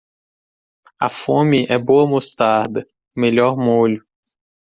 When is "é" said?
1.69-1.77